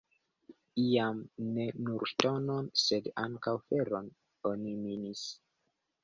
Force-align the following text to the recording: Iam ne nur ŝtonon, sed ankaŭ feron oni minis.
Iam 0.83 1.17
ne 1.57 1.65
nur 1.89 2.05
ŝtonon, 2.11 2.69
sed 2.83 3.09
ankaŭ 3.25 3.53
feron 3.67 4.09
oni 4.53 4.73
minis. 4.87 5.23